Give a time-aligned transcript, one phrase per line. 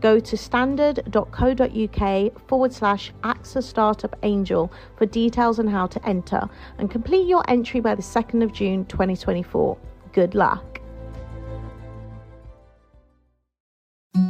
[0.00, 6.48] Go to standard.co.uk forward slash AXA Startup Angel for details on how to enter
[6.78, 9.76] and complete your entry by the 2nd of June 2024.
[10.12, 10.80] Good luck.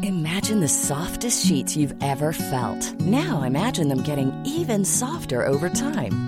[0.03, 2.95] Imagine the softest sheets you've ever felt.
[3.01, 6.28] Now imagine them getting even softer over time.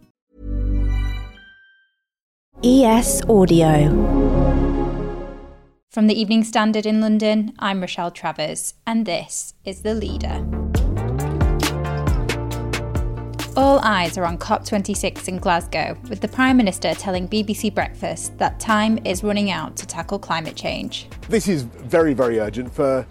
[2.63, 3.89] ES Audio.
[5.89, 10.45] From the Evening Standard in London, I'm Rochelle Travers, and this is The Leader.
[13.57, 18.59] All eyes are on COP26 in Glasgow, with the Prime Minister telling BBC Breakfast that
[18.59, 21.07] time is running out to tackle climate change.
[21.29, 23.07] This is very, very urgent for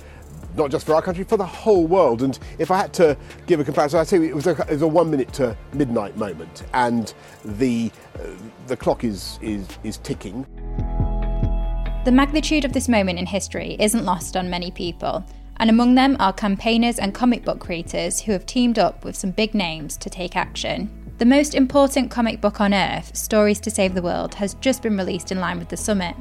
[0.57, 2.23] not just for our country, for the whole world.
[2.23, 4.83] And if I had to give a comparison, I'd say it was a, it was
[4.83, 7.13] a one minute to midnight moment, and
[7.45, 8.29] the uh,
[8.67, 10.47] the clock is is is ticking.
[12.05, 15.25] The magnitude of this moment in history isn't lost on many people,
[15.59, 19.31] and among them are campaigners and comic book creators who have teamed up with some
[19.31, 20.91] big names to take action.
[21.19, 24.97] The most important comic book on earth, Stories to Save the World, has just been
[24.97, 26.17] released in line with the summit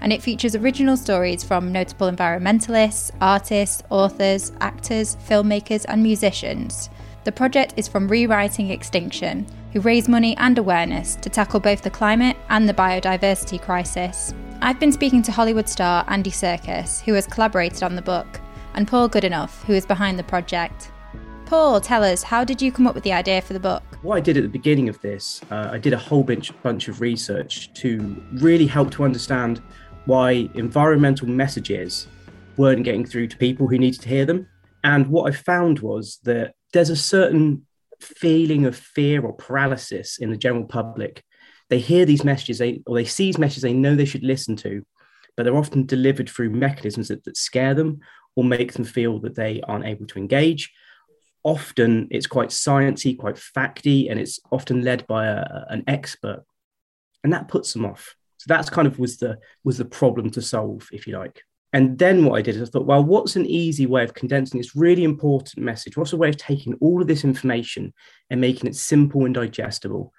[0.00, 6.90] and it features original stories from notable environmentalists, artists, authors, actors, filmmakers, and musicians.
[7.24, 11.90] The project is from Rewriting Extinction, who raise money and awareness to tackle both the
[11.90, 14.32] climate and the biodiversity crisis.
[14.60, 18.40] I've been speaking to Hollywood star Andy Serkis, who has collaborated on the book,
[18.74, 20.90] and Paul Goodenough, who is behind the project.
[21.46, 23.82] Paul, tell us, how did you come up with the idea for the book?
[24.02, 26.88] What I did at the beginning of this, uh, I did a whole bunch, bunch
[26.88, 29.62] of research to really help to understand
[30.08, 32.06] why environmental messages
[32.56, 34.48] weren't getting through to people who needed to hear them.
[34.82, 37.66] And what I found was that there's a certain
[38.00, 41.22] feeling of fear or paralysis in the general public.
[41.68, 44.56] They hear these messages, they, or they see these messages they know they should listen
[44.56, 44.82] to,
[45.36, 48.00] but they're often delivered through mechanisms that, that scare them
[48.34, 50.72] or make them feel that they aren't able to engage.
[51.42, 56.46] Often it's quite sciencey, quite facty, and it's often led by a, an expert,
[57.22, 58.14] and that puts them off.
[58.38, 61.42] So that's kind of was the was the problem to solve, if you like.
[61.72, 64.58] And then what I did is I thought, well, what's an easy way of condensing
[64.58, 65.96] this really important message?
[65.96, 67.92] What's a way of taking all of this information
[68.30, 70.14] and making it simple and digestible?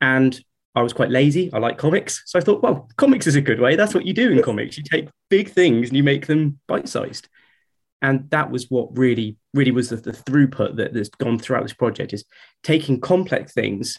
[0.00, 0.38] And
[0.74, 1.52] I was quite lazy.
[1.52, 2.22] I like comics.
[2.26, 3.76] So I thought, well, comics is a good way.
[3.76, 4.76] That's what you do in comics.
[4.76, 7.28] You take big things and you make them bite sized.
[8.02, 11.72] And that was what really, really was the, the throughput that, that's gone throughout this
[11.72, 12.24] project is
[12.62, 13.98] taking complex things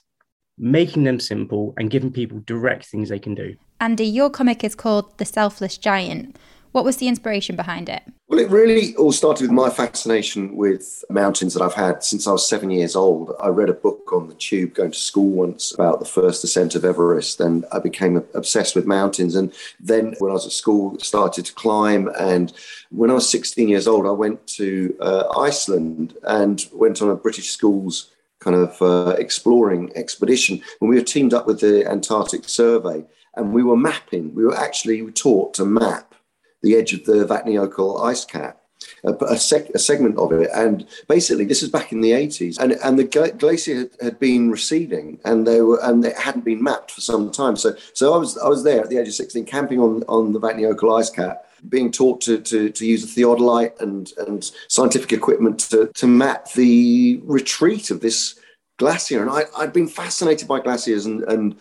[0.60, 3.56] making them simple and giving people direct things they can do.
[3.80, 6.38] Andy, your comic is called The Selfless Giant.
[6.72, 8.04] What was the inspiration behind it?
[8.28, 12.32] Well, it really all started with my fascination with mountains that I've had since I
[12.32, 13.34] was seven years old.
[13.42, 16.76] I read a book on the tube going to school once about the first ascent
[16.76, 19.36] of Everest, and I became obsessed with mountains.
[19.36, 22.08] And then when I was at school, started to climb.
[22.20, 22.54] And
[22.92, 27.16] when I was 16 years old, I went to uh, Iceland and went on a
[27.16, 32.48] British schools kind of uh, exploring expedition when we were teamed up with the Antarctic
[32.48, 33.06] Survey
[33.36, 36.16] and we were mapping, we were actually taught to map
[36.62, 38.62] the edge of the Vatnajökull ice cap.
[39.04, 42.74] A, sec, a, segment of it, and basically this is back in the 80s, and
[42.84, 46.92] and the glacier had, had, been receding, and they were and it hadn't been mapped
[46.92, 47.56] for some time.
[47.56, 50.34] So so I was I was there at the age of 16, camping on on
[50.34, 55.12] the Vatnajökull ice cap, being taught to, to, to use a theodolite and, and scientific
[55.12, 58.40] equipment to, to map the retreat of this
[58.78, 59.22] glacier.
[59.22, 61.56] And I, I'd been fascinated by glaciers and, and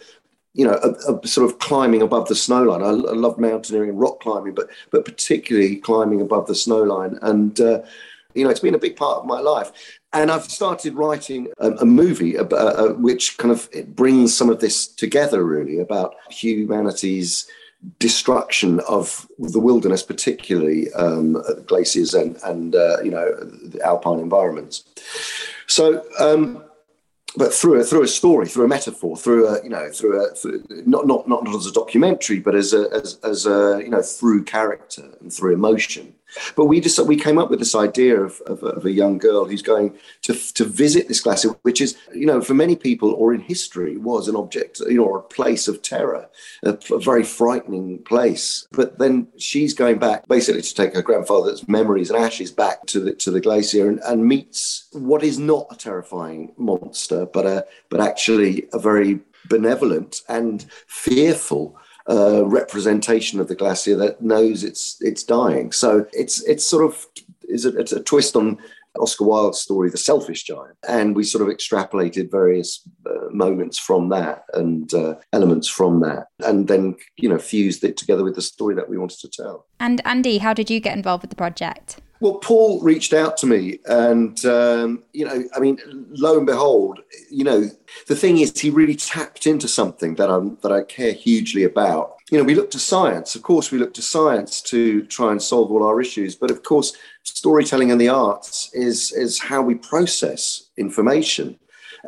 [0.58, 2.82] you know, a, a sort of climbing above the snowline.
[2.82, 7.16] I, I love mountaineering and rock climbing, but but particularly climbing above the snowline.
[7.22, 7.82] And uh,
[8.34, 9.70] you know, it's been a big part of my life.
[10.12, 14.58] And I've started writing a, a movie uh, uh, which kind of brings some of
[14.58, 17.48] this together, really, about humanity's
[18.00, 23.32] destruction of the wilderness, particularly um, glaciers and, and uh, you know
[23.62, 24.82] the alpine environments.
[25.68, 26.64] So um,
[27.38, 30.34] but through a through a story, through a metaphor, through a you know through a
[30.34, 34.02] through, not not not as a documentary, but as a as, as a you know
[34.02, 36.14] through character and through emotion.
[36.56, 39.46] But we just we came up with this idea of, of, of, a young girl
[39.46, 43.32] who's going to to visit this glacier, which is you know for many people or
[43.32, 46.28] in history was an object, you know, a place of terror,
[46.62, 48.66] a, a very frightening place.
[48.72, 53.00] But then she's going back basically to take her grandfather's memories and ashes back to
[53.00, 57.66] the to the glacier and, and meets what is not a terrifying monster, but a
[57.88, 61.78] but actually a very benevolent and fearful
[62.08, 65.72] uh, representation of the glacier that knows it's it's dying.
[65.72, 67.06] So it's it's sort of
[67.42, 68.58] is it's a twist on
[68.98, 74.08] Oscar Wilde's story, The Selfish Giant, and we sort of extrapolated various uh, moments from
[74.08, 78.42] that and uh, elements from that, and then you know fused it together with the
[78.42, 79.66] story that we wanted to tell.
[79.80, 82.00] And Andy, how did you get involved with the project?
[82.20, 85.78] Well, Paul reached out to me, and um, you know, I mean,
[86.10, 87.00] lo and behold,
[87.30, 87.70] you know,
[88.08, 92.16] the thing is, he really tapped into something that I'm that I care hugely about.
[92.30, 93.36] You know, we look to science.
[93.36, 96.64] Of course, we look to science to try and solve all our issues, but of
[96.64, 96.92] course,
[97.22, 101.58] storytelling and the arts is is how we process information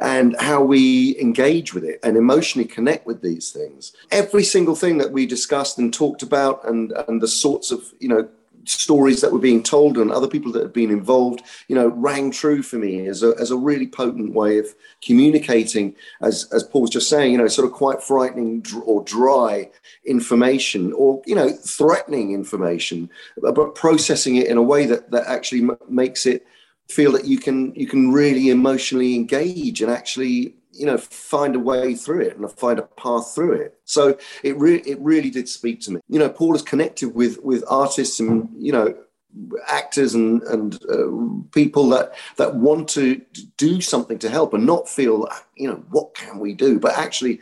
[0.00, 3.92] and how we engage with it and emotionally connect with these things.
[4.10, 8.08] Every single thing that we discussed and talked about, and and the sorts of you
[8.08, 8.28] know
[8.64, 12.30] stories that were being told and other people that had been involved, you know, rang
[12.30, 16.82] true for me as a, as a really potent way of communicating, as, as Paul
[16.82, 19.70] was just saying, you know, sort of quite frightening or dry
[20.04, 23.10] information or, you know, threatening information,
[23.40, 26.46] but processing it in a way that, that actually makes it
[26.90, 31.58] feel that you can, you can really emotionally engage and actually you know find a
[31.58, 33.78] way through it and find a path through it.
[33.84, 36.00] So it really it really did speak to me.
[36.08, 38.94] You know paul is connected with with artists and you know
[39.69, 43.20] actors and and uh, people that that want to
[43.56, 46.78] do something to help and not feel you know what can we do?
[46.78, 47.40] But actually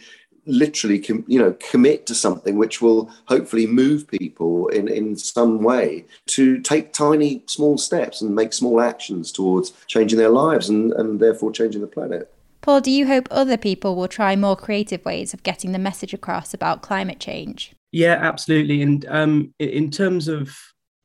[0.48, 5.62] literally com, you know commit to something which will hopefully move people in in some
[5.62, 10.92] way to take tiny small steps and make small actions towards changing their lives and
[10.94, 15.04] and therefore changing the planet Paul, do you hope other people will try more creative
[15.04, 17.72] ways of getting the message across about climate change?
[17.92, 18.82] Yeah, absolutely.
[18.82, 20.54] And um, in terms of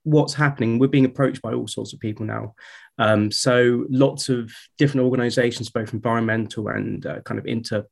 [0.04, 2.56] what's happening, we're being approached by all sorts of people now.
[2.98, 7.86] Um, so lots of different organisations, both environmental and uh, kind of inter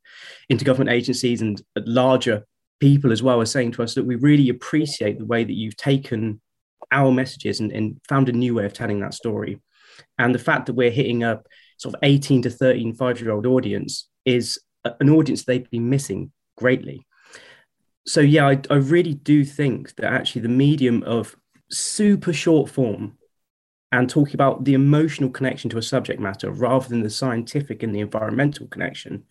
[0.51, 2.45] intergovernment agencies and larger
[2.79, 5.77] people as well, are saying to us that we really appreciate the way that you've
[5.77, 6.41] taken
[6.91, 9.59] our messages and, and found a new way of telling that story.
[10.17, 11.47] And the fact that we're hitting up
[11.77, 14.59] sort of 18 to 13, five year old audience is
[14.99, 17.05] an audience they've been missing greatly.
[18.05, 21.35] So, yeah, I, I really do think that actually the medium of
[21.71, 23.17] super short form
[23.91, 27.93] and talking about the emotional connection to a subject matter rather than the scientific and
[27.93, 29.23] the environmental connection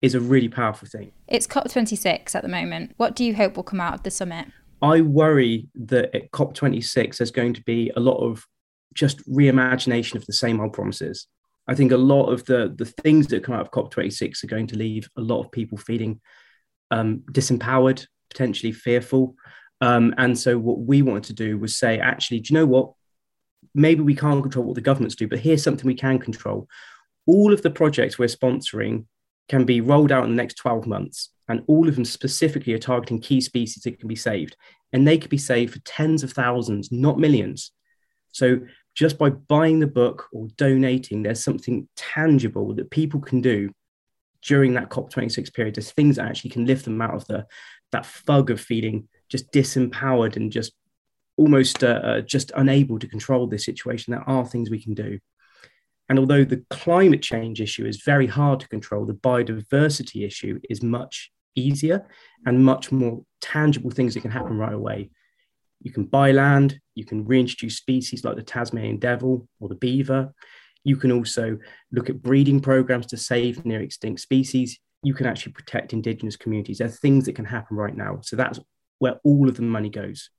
[0.00, 1.12] is a really powerful thing.
[1.28, 2.94] It's COP26 at the moment.
[2.96, 4.46] What do you hope will come out of the summit?
[4.82, 8.46] I worry that at COP26 there's going to be a lot of
[8.94, 11.26] just reimagination of the same old promises.
[11.68, 14.66] I think a lot of the the things that come out of COP26 are going
[14.68, 16.20] to leave a lot of people feeling
[16.90, 19.34] um, disempowered, potentially fearful.
[19.80, 22.92] Um, and so, what we wanted to do was say, actually, do you know what?
[23.74, 26.68] Maybe we can't control what the governments do, but here's something we can control.
[27.26, 29.06] All of the projects we're sponsoring
[29.48, 32.78] can be rolled out in the next 12 months, and all of them specifically are
[32.78, 34.56] targeting key species that can be saved.
[34.92, 37.72] And they could be saved for tens of thousands, not millions.
[38.32, 38.60] So
[38.94, 43.70] just by buying the book or donating, there's something tangible that people can do
[44.42, 45.74] during that COP26 period.
[45.74, 47.46] There's things that actually can lift them out of the
[47.92, 50.72] that fug of feeling just disempowered and just
[51.36, 54.10] almost uh, uh, just unable to control this situation.
[54.10, 55.18] There are things we can do.
[56.08, 60.82] And although the climate change issue is very hard to control, the biodiversity issue is
[60.82, 62.06] much easier
[62.44, 65.10] and much more tangible things that can happen right away.
[65.80, 70.34] You can buy land, you can reintroduce species like the Tasmanian devil or the beaver.
[70.84, 71.58] You can also
[71.92, 74.78] look at breeding programs to save near extinct species.
[75.02, 76.78] You can actually protect indigenous communities.
[76.78, 78.18] There are things that can happen right now.
[78.22, 78.58] So that's
[79.00, 80.30] where all of the money goes.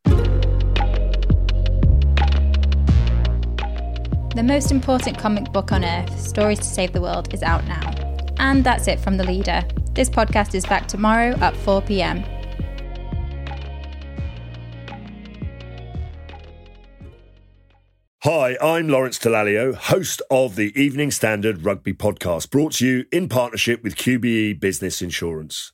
[4.34, 7.82] The most important comic book on earth, Stories to Save the World, is out now.
[8.38, 9.62] And that's it from The Leader.
[9.94, 12.24] This podcast is back tomorrow at 4 pm.
[18.24, 23.28] Hi, I'm Lawrence Dallaglio, host of the Evening Standard Rugby Podcast, brought to you in
[23.28, 25.74] partnership with QBE Business Insurance.